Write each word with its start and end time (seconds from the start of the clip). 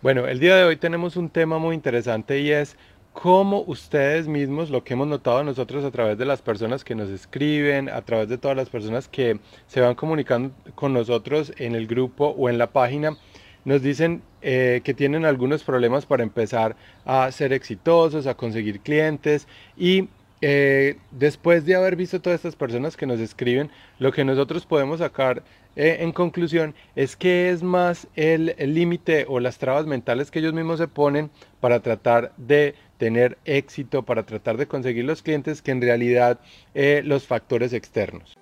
Bueno, 0.00 0.28
el 0.28 0.38
día 0.38 0.54
de 0.54 0.62
hoy 0.62 0.76
tenemos 0.76 1.16
un 1.16 1.28
tema 1.28 1.58
muy 1.58 1.74
interesante 1.74 2.38
y 2.38 2.52
es 2.52 2.76
cómo 3.12 3.62
ustedes 3.62 4.28
mismos, 4.28 4.70
lo 4.70 4.84
que 4.84 4.94
hemos 4.94 5.08
notado 5.08 5.42
nosotros 5.42 5.84
a 5.84 5.90
través 5.90 6.16
de 6.16 6.24
las 6.24 6.40
personas 6.40 6.84
que 6.84 6.94
nos 6.94 7.08
escriben, 7.08 7.88
a 7.88 8.02
través 8.02 8.28
de 8.28 8.38
todas 8.38 8.56
las 8.56 8.68
personas 8.68 9.08
que 9.08 9.40
se 9.66 9.80
van 9.80 9.96
comunicando 9.96 10.54
con 10.76 10.92
nosotros 10.92 11.52
en 11.56 11.74
el 11.74 11.88
grupo 11.88 12.28
o 12.28 12.48
en 12.48 12.58
la 12.58 12.68
página, 12.68 13.16
nos 13.64 13.82
dicen 13.82 14.22
eh, 14.40 14.82
que 14.84 14.94
tienen 14.94 15.24
algunos 15.24 15.64
problemas 15.64 16.06
para 16.06 16.22
empezar 16.22 16.76
a 17.04 17.32
ser 17.32 17.52
exitosos, 17.52 18.28
a 18.28 18.36
conseguir 18.36 18.78
clientes 18.78 19.48
y 19.76 20.10
eh, 20.40 20.96
después 21.10 21.64
de 21.66 21.74
haber 21.74 21.96
visto 21.96 22.20
todas 22.20 22.36
estas 22.36 22.56
personas 22.56 22.96
que 22.96 23.06
nos 23.06 23.20
escriben, 23.20 23.70
lo 23.98 24.12
que 24.12 24.24
nosotros 24.24 24.66
podemos 24.66 25.00
sacar 25.00 25.42
eh, 25.76 25.98
en 26.00 26.12
conclusión 26.12 26.74
es 26.96 27.16
que 27.16 27.50
es 27.50 27.62
más 27.62 28.08
el 28.16 28.54
límite 28.58 29.26
o 29.28 29.40
las 29.40 29.58
trabas 29.58 29.86
mentales 29.86 30.30
que 30.30 30.40
ellos 30.40 30.52
mismos 30.52 30.78
se 30.78 30.88
ponen 30.88 31.30
para 31.60 31.80
tratar 31.80 32.32
de 32.36 32.74
tener 32.98 33.38
éxito, 33.44 34.02
para 34.02 34.24
tratar 34.24 34.56
de 34.56 34.66
conseguir 34.66 35.04
los 35.04 35.22
clientes 35.22 35.62
que 35.62 35.70
en 35.70 35.80
realidad 35.80 36.40
eh, 36.74 37.02
los 37.04 37.26
factores 37.26 37.72
externos. 37.72 38.36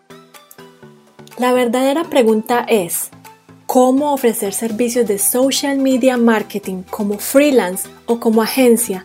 La 1.39 1.53
verdadera 1.53 2.05
pregunta 2.05 2.65
es, 2.67 3.11
¿cómo 3.67 4.15
ofrecer 4.15 4.55
servicios 4.55 5.07
de 5.07 5.19
social 5.19 5.79
media 5.79 6.17
marketing 6.17 6.83
como 6.83 7.19
freelance 7.19 7.89
o 8.07 8.19
como 8.19 8.43
agencia 8.43 9.05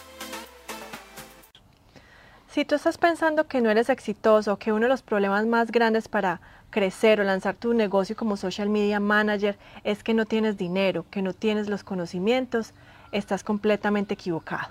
Si 2.51 2.65
tú 2.65 2.75
estás 2.75 2.97
pensando 2.97 3.47
que 3.47 3.61
no 3.61 3.69
eres 3.69 3.89
exitoso, 3.89 4.59
que 4.59 4.73
uno 4.73 4.81
de 4.81 4.89
los 4.89 5.01
problemas 5.01 5.45
más 5.45 5.71
grandes 5.71 6.09
para 6.09 6.41
crecer 6.69 7.21
o 7.21 7.23
lanzar 7.23 7.55
tu 7.55 7.73
negocio 7.73 8.13
como 8.17 8.35
social 8.35 8.67
media 8.67 8.99
manager 8.99 9.57
es 9.85 10.03
que 10.03 10.13
no 10.13 10.25
tienes 10.25 10.57
dinero, 10.57 11.05
que 11.09 11.21
no 11.21 11.31
tienes 11.31 11.69
los 11.69 11.85
conocimientos, 11.85 12.73
estás 13.13 13.45
completamente 13.45 14.15
equivocado. 14.15 14.67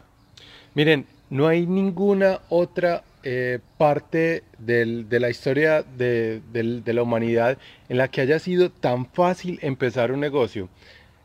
Miren, 0.75 1.07
no 1.31 1.49
hay 1.49 1.67
ninguna 1.67 2.41
otra 2.51 3.03
eh, 3.23 3.61
parte 3.79 4.45
de 4.59 5.19
la 5.19 5.31
historia 5.31 5.83
de 5.83 6.83
la 6.85 7.03
humanidad 7.03 7.57
en 7.89 7.97
la 7.97 8.09
que 8.09 8.21
haya 8.21 8.39
sido 8.41 8.71
tan 8.71 9.07
fácil 9.07 9.59
empezar 9.63 10.13
un 10.13 10.21
negocio. 10.21 10.69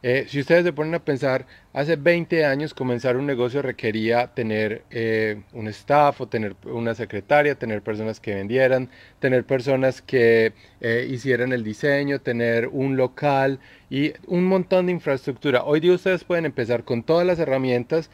Eh, 0.08 0.28
si 0.28 0.40
ustedes 0.40 0.64
se 0.64 0.72
ponen 0.72 0.94
a 0.94 1.04
pensar, 1.04 1.48
hace 1.74 1.96
20 1.96 2.46
años 2.46 2.76
comenzar 2.76 3.18
un 3.18 3.26
negocio 3.26 3.64
requería 3.64 4.28
tener 4.36 4.84
eh, 4.92 5.42
un 5.52 5.68
staff 5.70 6.22
o 6.22 6.28
tener 6.28 6.56
una 6.66 6.94
secretaria, 6.94 7.56
tener 7.56 7.82
personas 7.82 8.20
que 8.20 8.36
vendieran, 8.36 8.92
tener 9.20 9.46
personas 9.48 10.04
que 10.04 10.54
eh, 10.80 11.08
hicieran 11.10 11.54
el 11.54 11.64
diseño, 11.64 12.22
tener 12.22 12.68
un 12.68 12.98
local 12.98 13.60
y 13.90 14.14
un 14.28 14.44
montón 14.44 14.86
de 14.86 14.92
infraestructura. 14.92 15.64
Hoy 15.64 15.80
día 15.80 15.94
ustedes 15.94 16.24
pueden 16.24 16.46
empezar 16.46 16.84
con 16.84 17.02
todas 17.02 17.26
las 17.26 17.40
herramientas 17.40 18.12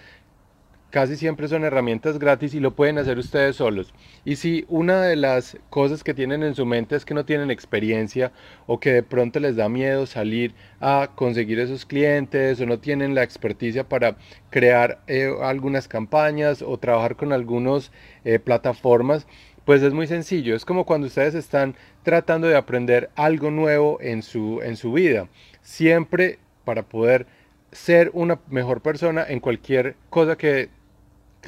casi 0.92 1.16
siempre 1.16 1.48
son 1.48 1.64
herramientas 1.64 2.20
gratis 2.20 2.54
y 2.54 2.60
lo 2.60 2.76
pueden 2.76 2.98
hacer 2.98 3.18
ustedes 3.18 3.56
solos. 3.56 3.94
Y 4.26 4.36
si 4.36 4.66
una 4.68 5.02
de 5.02 5.16
las 5.16 5.58
cosas 5.70 6.04
que 6.04 6.14
tienen 6.14 6.44
en 6.44 6.54
su 6.54 6.66
mente 6.66 6.96
es 6.96 7.06
que 7.06 7.14
no 7.14 7.26
tienen 7.26 7.50
experiencia 7.50 8.32
o 8.68 8.80
que 8.80 8.92
de 8.92 9.04
pronto 9.04 9.40
les 9.40 9.56
da 9.56 9.70
miedo 9.70 10.06
salir 10.06 10.54
a 10.80 11.10
conseguir 11.16 11.60
esos 11.60 11.86
clientes 11.86 12.60
o 12.60 12.66
no 12.66 12.80
tienen 12.80 13.16
la 13.16 13.24
experticia 13.24 13.88
para 13.88 14.18
crear 14.50 15.00
eh, 15.08 15.34
algunas 15.42 15.88
campañas 15.88 16.62
o 16.62 16.78
trabajar 16.78 17.16
con 17.16 17.32
algunas 17.34 17.92
eh, 18.26 18.38
plataformas, 18.38 19.26
pues 19.66 19.82
es 19.82 19.94
muy 19.94 20.08
sencillo. 20.08 20.56
Es 20.56 20.66
como 20.66 20.86
cuando 20.86 21.08
ustedes 21.08 21.36
están 21.36 21.76
tratando 22.04 22.48
de 22.48 22.58
aprender 22.58 23.10
algo 23.16 23.50
nuevo 23.50 23.98
en 24.02 24.22
su, 24.24 24.60
en 24.62 24.76
su 24.76 24.92
vida. 24.92 25.30
Siempre 25.62 26.38
para 26.66 26.84
poder 26.84 27.28
ser 27.72 28.12
una 28.14 28.40
mejor 28.50 28.82
persona 28.82 29.26
en 29.28 29.40
cualquier 29.40 29.96
cosa 30.10 30.38
que 30.38 30.70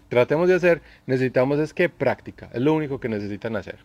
tratemos 0.02 0.48
de 0.48 0.56
hacer, 0.56 0.82
necesitamos 1.06 1.60
es 1.60 1.74
que 1.74 1.90
práctica, 1.90 2.50
es 2.54 2.62
lo 2.62 2.74
único 2.74 3.00
que 3.00 3.10
necesitan 3.10 3.56
hacer. 3.56 3.78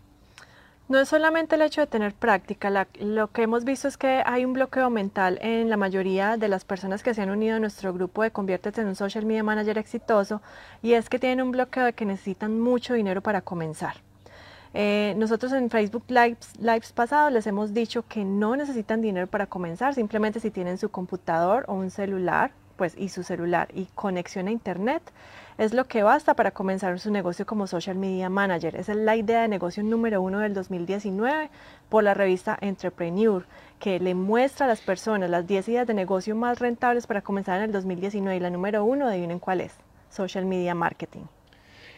No 0.89 0.99
es 0.99 1.11
solamente 1.11 1.57
el 1.57 1.61
hecho 1.61 1.83
de 1.83 1.87
tener 1.87 2.15
práctica, 2.15 2.87
lo 2.99 3.31
que 3.31 3.43
hemos 3.43 3.65
visto 3.65 3.89
es 3.89 3.99
que 3.99 4.23
hay 4.25 4.47
un 4.47 4.55
bloqueo 4.55 4.89
mental 4.89 5.39
en 5.43 5.69
la 5.69 5.77
mayoría 5.77 6.39
de 6.39 6.49
las 6.49 6.65
personas 6.65 7.03
que 7.03 7.13
se 7.13 7.21
han 7.21 7.29
unido 7.29 7.57
a 7.57 7.61
nuestro 7.61 7.93
grupo 7.93 8.23
de 8.23 8.31
Conviértete 8.31 8.81
en 8.81 8.87
un 8.87 8.95
Social 8.95 9.27
Media 9.27 9.43
Manager 9.43 9.77
exitoso 9.77 10.41
y 10.81 10.95
es 10.95 11.11
que 11.11 11.19
tienen 11.19 11.43
un 11.43 11.51
bloqueo 11.51 11.85
de 11.85 11.93
que 11.93 12.07
necesitan 12.07 12.59
mucho 12.59 12.95
dinero 12.95 13.21
para 13.21 13.43
comenzar. 13.43 13.97
Eh, 14.73 15.13
nosotros 15.19 15.53
en 15.53 15.69
Facebook 15.69 16.05
Lives, 16.09 16.59
Lives 16.59 16.93
pasados 16.93 17.33
les 17.33 17.47
hemos 17.47 17.75
dicho 17.75 18.05
que 18.09 18.25
no 18.25 18.57
necesitan 18.57 19.03
dinero 19.03 19.27
para 19.27 19.47
comenzar, 19.47 19.95
simplemente 19.95 20.41
si 20.41 20.51
tienen 20.51 20.79
su 20.79 20.89
computador 20.91 21.67
o 21.69 21.75
un 21.75 21.91
celular, 21.91 22.53
pues 22.79 22.95
y 22.97 23.11
su 23.11 23.25
celular 23.25 23.69
y 23.75 23.87
conexión 23.95 24.47
a 24.49 24.53
internet, 24.53 25.03
es 25.59 25.75
lo 25.75 25.85
que 25.87 26.05
basta 26.05 26.35
para 26.35 26.53
comenzar 26.53 26.99
su 27.01 27.11
negocio 27.11 27.45
como 27.45 27.67
social 27.67 27.97
media 27.97 28.31
manager. 28.31 28.77
Esa 28.77 28.93
es 28.93 28.99
la 28.99 29.17
idea 29.17 29.43
de 29.43 29.49
negocio 29.49 29.83
número 29.83 30.23
uno 30.23 30.39
del 30.39 30.55
2019 30.55 31.51
por 31.89 32.05
la 32.05 32.15
revista 32.15 32.57
Entrepreneur, 32.61 33.45
que 33.81 33.99
le 33.99 34.15
muestra 34.15 34.67
a 34.67 34.69
las 34.69 34.81
personas 34.81 35.29
las 35.29 35.47
10 35.47 35.69
ideas 35.69 35.87
de 35.87 35.95
negocio 35.95 36.37
más 36.37 36.61
rentables 36.61 37.09
para 37.09 37.21
comenzar 37.21 37.59
en 37.59 37.65
el 37.65 37.73
2019 37.73 38.37
y 38.37 38.41
la 38.41 38.51
número 38.51 38.85
uno, 38.85 39.09
adivinen 39.09 39.41
cuál 39.41 39.61
es, 39.61 39.73
social 40.09 40.47
media 40.47 40.75
marketing. 40.75 41.23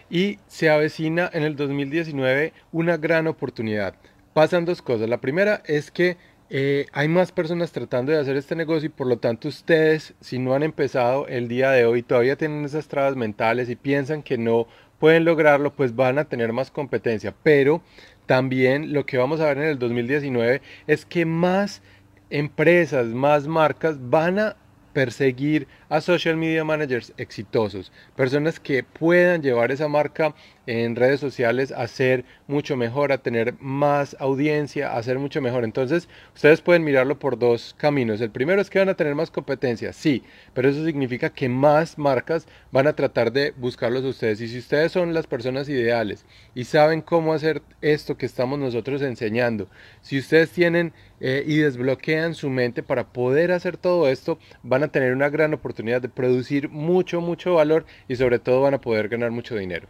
Y 0.09 0.39
se 0.49 0.71
avecina 0.71 1.31
en 1.33 1.43
el 1.43 1.55
2019 1.55 2.55
una 2.73 2.97
gran 2.97 3.27
oportunidad. 3.27 3.95
Pasan 4.33 4.65
dos 4.65 4.81
cosas. 4.81 5.09
La 5.09 5.21
primera 5.21 5.63
es 5.67 5.91
que 5.91 6.17
eh, 6.51 6.87
hay 6.93 7.07
más 7.07 7.31
personas 7.31 7.71
tratando 7.71 8.11
de 8.11 8.19
hacer 8.19 8.37
este 8.37 8.57
negocio 8.57 8.87
y 8.87 8.91
por 8.91 9.07
lo 9.07 9.19
tanto 9.19 9.47
ustedes, 9.47 10.15
si 10.21 10.41
no 10.41 10.55
han 10.55 10.65
empezado 10.65 11.29
el 11.29 11.47
día 11.47 11.71
de 11.71 11.85
hoy, 11.85 12.03
todavía 12.03 12.35
tienen 12.35 12.65
esas 12.65 12.89
trabas 12.89 13.15
mentales 13.15 13.71
y 13.71 13.77
piensan 13.77 14.25
que 14.25 14.37
no 14.37 14.67
pueden 14.99 15.25
lograrlo, 15.25 15.73
pues 15.73 15.95
van 15.95 16.19
a 16.19 16.25
tener 16.25 16.53
más 16.53 16.73
competencia. 16.73 17.33
Pero 17.45 17.83
también 18.27 18.93
lo 18.93 19.07
que 19.07 19.17
vamos 19.17 19.41
a 19.41 19.47
ver 19.47 19.59
en 19.59 19.65
el 19.65 19.79
2019 19.79 20.61
es 20.89 21.07
que 21.07 21.25
más 21.25 21.83
empresas, 22.31 23.07
más 23.07 23.47
marcas 23.47 23.97
van 24.11 24.41
a 24.41 24.57
perseguir 24.93 25.69
a 25.89 26.01
social 26.01 26.37
media 26.37 26.65
managers 26.65 27.13
exitosos, 27.17 27.93
personas 28.17 28.59
que 28.59 28.83
puedan 28.83 29.43
llevar 29.43 29.71
esa 29.71 29.89
marca 29.89 30.35
en 30.67 30.97
redes 30.97 31.21
sociales 31.21 31.73
a 31.73 31.87
ser 31.89 32.25
mucho 32.47 32.77
mejor, 32.77 33.13
a 33.13 33.19
tener 33.19 33.55
más 33.61 34.17
audiencia, 34.21 34.97
a 34.97 35.03
ser 35.03 35.19
mucho 35.19 35.41
mejor. 35.41 35.65
Entonces, 35.65 36.09
ustedes 36.35 36.61
pueden 36.61 36.85
mirarlo 36.85 37.19
por 37.19 37.39
dos 37.39 37.75
caminos. 37.79 38.21
El 38.21 38.31
primero 38.31 38.61
es 38.61 38.71
que 38.71 38.79
van 38.79 38.89
a 38.89 38.95
tener 38.95 39.15
más 39.15 39.31
competencia, 39.31 39.93
sí, 39.93 40.23
pero 40.55 40.69
eso 40.69 40.85
significa 40.85 41.31
que 41.31 41.49
más 41.49 41.99
marcas 41.99 42.47
van 42.73 42.87
a 42.87 42.95
tratar 42.95 43.33
de 43.33 43.53
buscarlos 43.57 44.05
a 44.05 44.09
ustedes. 44.09 44.41
Y 44.41 44.49
si 44.49 44.59
ustedes 44.59 44.93
son 44.93 45.15
las 45.15 45.27
personas 45.27 45.69
ideales 45.69 46.25
y 46.55 46.65
saben 46.65 47.01
cómo 47.01 47.33
hacer 47.33 47.63
esto 47.81 48.17
que 48.17 48.27
estamos 48.27 48.59
nosotros 48.59 49.03
enseñando, 49.03 49.69
si 50.03 50.19
ustedes 50.19 50.51
tienen 50.51 50.93
eh, 51.21 51.45
y 51.47 51.59
desbloquean 51.59 52.35
su 52.35 52.51
mente 52.51 52.83
para 52.83 53.13
poder 53.13 53.53
hacer 53.53 53.77
todo 53.77 54.09
esto, 54.09 54.39
van 54.63 54.83
a 54.83 54.89
tener 54.89 55.13
una 55.13 55.29
gran 55.29 55.55
oportunidad 55.55 56.01
de 56.03 56.09
producir 56.09 56.69
mucho, 56.69 57.21
mucho 57.21 57.55
valor 57.55 57.87
y 58.09 58.17
sobre 58.17 58.39
todo 58.39 58.63
van 58.63 58.75
a 58.75 58.81
poder 58.81 59.09
ganar 59.09 59.31
mucho 59.31 59.57
dinero. 59.57 59.89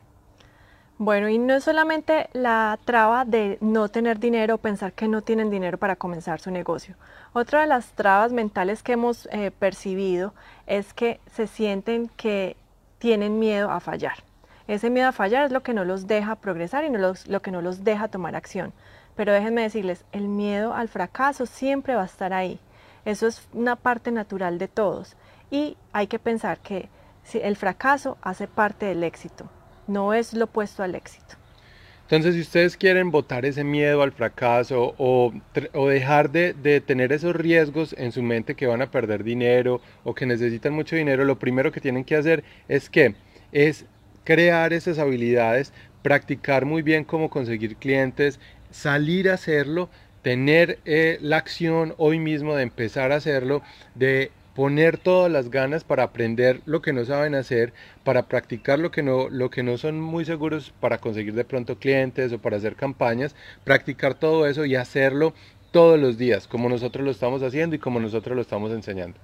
Bueno, 1.03 1.31
y 1.31 1.39
no 1.39 1.55
es 1.55 1.65
solamente 1.65 2.29
la 2.35 2.79
traba 2.85 3.25
de 3.25 3.57
no 3.63 3.89
tener 3.89 4.19
dinero 4.19 4.57
o 4.57 4.59
pensar 4.59 4.93
que 4.93 5.09
no 5.09 5.23
tienen 5.23 5.49
dinero 5.49 5.79
para 5.79 5.97
comenzar 5.97 6.43
su 6.43 6.51
negocio. 6.51 6.95
Otra 7.33 7.63
de 7.63 7.67
las 7.69 7.93
trabas 7.93 8.33
mentales 8.33 8.83
que 8.83 8.93
hemos 8.93 9.27
eh, 9.33 9.51
percibido 9.51 10.35
es 10.67 10.93
que 10.93 11.19
se 11.33 11.47
sienten 11.47 12.09
que 12.19 12.55
tienen 12.99 13.39
miedo 13.39 13.71
a 13.71 13.81
fallar. 13.81 14.23
Ese 14.69 14.91
miedo 14.91 15.09
a 15.09 15.13
fallar 15.13 15.47
es 15.47 15.53
lo 15.53 15.63
que 15.63 15.73
no 15.73 15.87
los 15.87 16.07
deja 16.07 16.37
progresar 16.37 16.85
y 16.85 16.91
lo 16.91 17.41
que 17.41 17.51
no 17.51 17.63
los 17.63 17.83
deja 17.83 18.09
tomar 18.09 18.37
acción. 18.37 18.75
Pero 19.17 19.33
déjenme 19.33 19.63
decirles, 19.63 20.05
el 20.13 20.29
miedo 20.29 20.75
al 20.75 20.89
fracaso 20.89 21.47
siempre 21.47 21.95
va 21.95 22.03
a 22.03 22.13
estar 22.13 22.35
ahí. 22.35 22.61
Eso 23.07 23.27
es 23.27 23.49
una 23.55 23.77
parte 23.77 24.13
natural 24.13 24.59
de 24.59 24.69
todos. 24.69 25.17
Y 25.51 25.79
hay 25.95 26.09
que 26.09 26.19
pensar 26.19 26.59
que 26.59 26.91
el 27.33 27.57
fracaso 27.57 28.19
hace 28.21 28.47
parte 28.47 28.85
del 28.85 29.03
éxito, 29.03 29.49
no 29.91 30.15
es 30.15 30.33
lo 30.33 30.45
opuesto 30.47 30.83
al 30.83 30.95
éxito. 30.95 31.37
Entonces, 32.11 32.35
si 32.35 32.41
ustedes 32.41 32.77
quieren 32.77 33.13
votar 33.13 33.45
ese 33.45 33.63
miedo 33.63 34.03
al 34.03 34.11
fracaso 34.11 34.95
o, 34.99 35.33
dejar 35.89 36.31
de, 36.31 36.83
tener 36.85 37.13
esos 37.13 37.37
riesgos 37.37 37.95
en 37.97 38.11
su 38.11 38.21
mente 38.21 38.57
que 38.57 38.67
van 38.67 38.83
a 38.83 38.91
perder 38.91 39.23
dinero 39.23 39.81
o 40.03 40.13
que 40.13 40.27
necesitan 40.27 40.73
mucho 40.73 40.97
dinero, 40.97 41.25
lo 41.25 41.39
primero 41.39 41.71
que 41.71 41.81
tienen 41.81 42.03
que 42.03 42.17
hacer 42.17 42.43
es 42.69 42.91
que 42.91 43.15
es 43.53 43.87
crear 44.25 44.73
esas 44.73 44.99
habilidades, 44.99 45.73
practicar 46.03 46.65
muy 46.65 46.83
bien 46.83 47.05
cómo 47.05 47.31
conseguir 47.31 47.77
clientes, 47.77 48.41
salir 48.73 49.31
a 49.31 49.35
hacerlo, 49.35 49.89
tener 50.23 50.81
eh, 50.87 51.17
la 51.21 51.37
acción 51.37 51.95
hoy 51.97 52.19
mismo 52.19 52.57
de 52.57 52.65
empezar 52.65 53.13
a 53.13 53.17
hacerlo, 53.17 53.63
de 53.95 54.33
poner 54.61 54.99
todas 54.99 55.33
las 55.33 55.51
ganas 55.51 55.85
para 55.85 56.03
aprender 56.03 56.61
lo 56.67 56.83
que 56.83 56.93
no 56.93 57.07
saben 57.07 57.35
hacer, 57.35 57.73
para 58.05 58.25
practicar 58.25 58.79
lo 58.79 58.91
que 58.91 59.03
no, 59.03 59.31
lo 59.31 59.49
que 59.49 59.63
no 59.63 59.79
son 59.79 59.99
muy 59.99 60.27
seguros 60.27 60.75
para 60.81 60.99
conseguir 60.99 61.33
de 61.33 61.47
pronto 61.47 61.79
clientes 61.79 62.31
o 62.31 62.39
para 62.39 62.59
hacer 62.59 62.77
campañas, 62.77 63.35
practicar 63.65 64.13
todo 64.13 64.47
eso 64.47 64.67
y 64.67 64.77
hacerlo 64.77 65.33
todos 65.71 65.99
los 65.99 66.19
días, 66.19 66.47
como 66.47 66.69
nosotros 66.69 67.03
lo 67.07 67.11
estamos 67.11 67.43
haciendo 67.43 67.75
y 67.75 67.79
como 67.79 68.01
nosotros 68.01 68.37
lo 68.37 68.43
estamos 68.43 68.71
enseñando. 68.71 69.17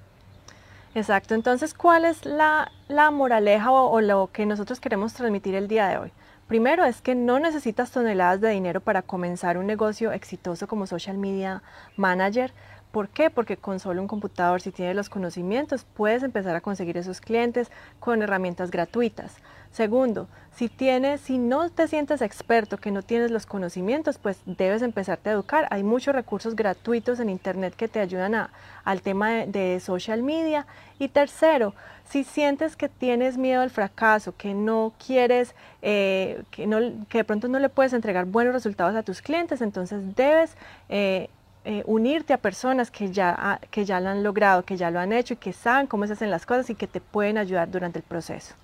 Exacto, 0.95 1.35
entonces, 1.35 1.75
¿cuál 1.75 2.05
es 2.05 2.25
la, 2.25 2.71
moraleja 3.11 3.69
o 3.71 4.01
lo 4.01 4.31
que 4.33 4.47
nosotros 4.47 4.79
queremos 4.79 5.13
transmitir 5.13 5.53
el 5.53 5.67
día 5.67 5.87
de 5.87 5.99
hoy? 5.99 6.11
Primero 6.47 6.85
es 6.85 7.01
que 7.01 7.13
no 7.13 7.39
necesitas 7.39 7.91
toneladas 7.91 8.39
de 8.39 8.51
dinero 8.51 8.79
para 8.79 9.01
comenzar 9.01 9.57
un 9.57 9.67
negocio 9.67 10.13
exitoso 10.13 10.65
como 10.65 10.87
social 10.87 11.17
media 11.17 11.61
manager. 11.97 12.53
¿Por 12.91 13.09
qué? 13.09 13.29
Porque 13.29 13.57
con 13.57 13.79
solo 13.79 14.01
un 14.01 14.07
computador, 14.07 14.61
si 14.61 14.71
tienes 14.71 14.95
los 14.95 15.09
conocimientos, 15.09 15.85
puedes 15.95 16.23
empezar 16.23 16.55
a 16.55 16.61
conseguir 16.61 16.97
esos 16.97 17.21
clientes 17.21 17.69
con 17.99 18.21
herramientas 18.21 18.71
gratuitas. 18.71 19.35
Segundo, 19.71 20.27
si 20.55 20.69
tienes, 20.69 21.21
si 21.21 21.37
no 21.37 21.69
te 21.69 21.87
sientes 21.87 22.21
experto, 22.21 22.77
que 22.77 22.89
no 22.89 23.03
tienes 23.03 23.29
los 23.29 23.45
conocimientos, 23.45 24.17
pues 24.17 24.39
debes 24.45 24.81
empezarte 24.81 25.29
a 25.29 25.33
educar. 25.33 25.67
Hay 25.69 25.83
muchos 25.83 26.15
recursos 26.15 26.55
gratuitos 26.55 27.19
en 27.19 27.29
internet 27.29 27.75
que 27.75 27.87
te 27.87 27.99
ayudan 27.99 28.49
al 28.83 29.01
tema 29.01 29.45
de, 29.45 29.79
social 29.79 30.23
media. 30.23 30.65
Y 30.97 31.09
tercero, 31.09 31.75
si 32.09 32.23
sientes 32.23 32.75
que 32.75 32.89
tienes 32.89 33.37
miedo 33.37 33.61
al 33.61 33.69
fracaso, 33.69 34.33
que 34.35 34.53
no 34.55 34.93
quieres, 35.05 35.53
eh, 35.83 36.41
que 36.49 36.65
de 36.65 37.23
pronto 37.23 37.47
no 37.47 37.59
le 37.59 37.69
puedes 37.69 37.93
entregar 37.93 38.25
buenos 38.25 38.53
resultados 38.53 38.95
a 38.95 39.03
tus 39.03 39.21
clientes, 39.21 39.61
entonces 39.61 40.15
debes 40.15 40.55
eh, 40.89 41.29
eh, 41.69 41.83
unirte 41.85 42.31
a 42.31 42.37
personas 42.37 42.89
que 42.91 43.11
ya, 43.11 43.59
que 43.69 43.83
ya 43.83 43.99
lo 43.99 44.07
han 44.07 44.23
logrado, 44.23 44.63
que 44.63 44.77
ya 44.77 44.89
lo 44.89 45.01
han 45.01 45.11
hecho 45.11 45.33
y 45.33 45.37
que 45.37 45.51
saben 45.51 45.85
cómo 45.85 46.07
se 46.07 46.13
hacen 46.13 46.31
las 46.31 46.45
cosas 46.45 46.69
y 46.69 46.75
que 46.75 46.87
te 46.87 47.01
pueden 47.01 47.37
ayudar 47.37 47.69
durante 47.69 47.99
el 47.99 48.03
proceso. 48.03 48.55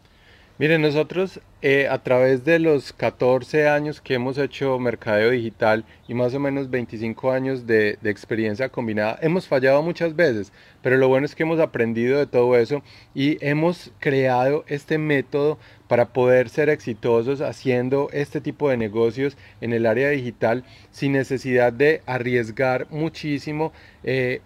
Miren, 0.60 0.84
nosotros 0.84 1.42
eh, 1.64 1.88
a 1.90 2.04
través 2.04 2.46
de 2.46 2.60
los 2.60 2.94
14 2.94 3.68
años 3.68 4.00
que 4.00 4.14
hemos 4.14 4.38
hecho 4.38 4.78
mercadeo 4.78 5.32
digital 5.32 5.84
y 6.08 6.14
más 6.14 6.36
o 6.36 6.40
menos 6.40 6.70
25 6.70 7.32
años 7.32 7.66
de, 7.66 7.98
experiencia 8.04 8.70
combinada, 8.70 9.18
hemos 9.24 9.48
fallado 9.48 9.82
muchas 9.82 10.16
veces, 10.16 10.54
pero 10.84 10.98
lo 10.98 11.08
bueno 11.08 11.26
es 11.26 11.34
que 11.34 11.42
hemos 11.42 11.60
aprendido 11.60 12.20
de 12.20 12.28
todo 12.28 12.56
eso 12.56 12.84
y 13.16 13.44
hemos 13.44 13.92
creado 13.98 14.64
este 14.68 15.00
método 15.00 15.58
para 15.88 16.14
poder 16.14 16.50
ser 16.50 16.70
exitosos 16.70 17.42
haciendo 17.42 18.10
este 18.14 18.40
tipo 18.40 18.70
de 18.70 18.78
negocios 18.78 19.36
en 19.60 19.74
el 19.74 19.88
área 19.88 20.10
digital 20.10 20.64
sin 20.92 21.14
necesidad 21.14 21.74
de 21.74 22.04
arriesgar 22.06 22.86
muchísimo. 22.92 23.74
Eh, 24.04 24.42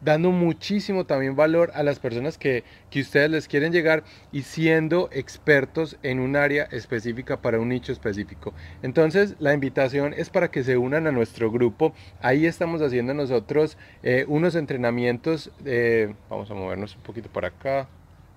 dando 0.00 0.30
muchísimo 0.30 1.06
también 1.06 1.36
valor 1.36 1.70
a 1.74 1.82
las 1.82 1.98
personas 1.98 2.38
que, 2.38 2.64
que, 2.90 3.00
ustedes 3.00 3.30
les 3.30 3.48
quieren 3.48 3.72
llegar 3.72 4.04
y 4.32 4.42
siendo 4.42 5.08
expertos 5.12 5.96
en 6.02 6.20
un 6.20 6.36
área 6.36 6.64
específica 6.64 7.40
para 7.40 7.58
un 7.60 7.68
nicho 7.70 7.92
específico. 7.92 8.54
Entonces 8.82 9.36
la 9.38 9.54
invitación 9.54 10.14
es 10.16 10.30
para 10.30 10.50
que 10.50 10.62
se 10.64 10.76
unan 10.76 11.06
a 11.06 11.12
nuestro 11.12 11.50
grupo. 11.50 11.92
Ahí 12.20 12.46
estamos 12.46 12.82
haciendo 12.82 13.14
nosotros 13.14 13.76
eh, 14.02 14.24
unos 14.28 14.54
entrenamientos, 14.54 15.50
eh, 15.64 16.14
vamos 16.28 16.50
a 16.50 16.54
movernos 16.54 16.96
un 16.96 17.02
poquito 17.02 17.28
para 17.28 17.48
acá, 17.48 17.88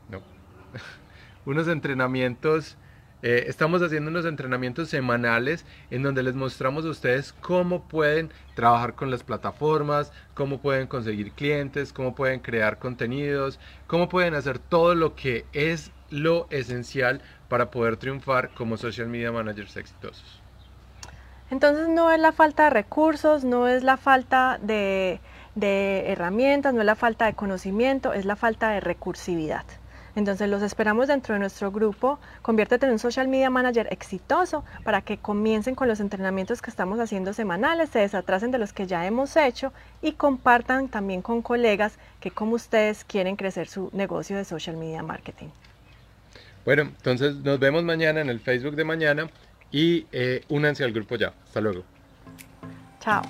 no, 0.10 0.22
unos 1.46 1.68
entrenamientos 1.68 2.78
eh, 3.24 3.46
estamos 3.48 3.82
haciendo 3.84 4.10
unos 4.10 4.26
entrenamientos 4.26 4.90
semanales 4.90 5.66
en 5.92 6.02
donde 6.02 6.24
les 6.24 6.34
mostramos 6.34 6.86
a 6.86 6.90
ustedes 6.90 7.34
cómo 7.34 7.88
pueden 7.88 8.32
trabajar 8.56 8.96
con 8.96 9.12
las 9.12 9.24
plataformas, 9.24 10.12
cómo 10.34 10.60
pueden 10.60 10.88
conseguir 10.88 11.32
clientes, 11.34 11.94
cómo 11.94 12.16
pueden 12.16 12.40
crear 12.40 12.80
contenidos, 12.80 13.60
cómo 13.86 14.10
pueden 14.10 14.34
hacer 14.34 14.58
todo 14.58 14.96
lo 14.96 15.16
que 15.16 15.46
es 15.54 15.92
lo 16.10 16.48
esencial 16.50 17.22
para 17.48 17.70
poder 17.70 17.98
triunfar 17.98 18.50
como 18.54 18.78
social 18.78 19.08
media 19.08 19.32
managers 19.32 19.78
exitosos. 19.78 20.42
Entonces 21.52 21.90
no 21.90 22.12
es 22.12 22.20
la 22.20 22.32
falta 22.32 22.66
de 22.66 22.70
recursos, 22.70 23.44
no 23.44 23.68
es 23.68 23.84
la 23.84 23.98
falta 23.98 24.58
de 24.62 25.20
herramientas, 25.56 26.74
no 26.74 26.80
es 26.80 26.86
la 26.86 26.96
falta 26.96 27.26
de 27.26 27.34
conocimiento, 27.34 28.14
es 28.14 28.26
la 28.26 28.36
falta 28.38 28.70
de 28.70 28.80
recursividad. 28.80 29.66
Entonces 30.16 30.50
los 30.50 30.62
esperamos 30.62 31.08
dentro 31.08 31.34
de 31.34 31.40
nuestro 31.40 31.72
grupo. 31.72 32.20
Conviértete 32.42 32.86
en 32.86 32.94
un 32.94 33.00
social 33.00 33.28
media 33.28 33.50
manager 33.50 33.88
exitoso 33.92 34.64
para 34.84 35.02
que 35.02 35.18
comiencen 35.18 35.76
con 35.76 35.88
los 35.88 36.00
entrenamientos 36.00 36.62
que 36.62 36.70
estamos 36.70 37.00
haciendo 37.00 37.34
semanales, 37.34 37.90
se 37.90 38.00
desatrasen 38.00 38.52
de 38.52 38.58
los 38.58 38.74
que 38.74 38.88
ya 38.88 39.06
hemos 39.06 39.36
hecho 39.38 39.74
y 40.02 40.14
compartan 40.14 40.90
también 40.90 41.22
con 41.22 41.42
colegas 41.42 41.94
que 42.20 42.32
como 42.32 42.56
ustedes 42.56 43.04
quieren 43.04 43.36
crecer 43.36 43.68
su 43.68 43.90
negocio 43.94 44.38
de 44.38 44.46
social 44.46 44.78
media 44.78 45.04
marketing. 45.04 45.48
Bueno, 46.66 46.84
entonces 46.84 47.36
nos 47.38 47.60
vemos 47.60 47.84
mañana 47.84 48.22
en 48.22 48.30
el 48.30 48.40
Facebook 48.40 48.76
de 48.76 48.84
mañana 48.84 49.30
y 49.72 50.06
eh, 50.12 50.44
únanse 50.50 50.84
al 50.84 50.92
grupo 50.92 51.16
ya. 51.16 51.34
Hasta 51.46 51.62
luego. 51.62 51.84
Chao. 53.00 53.24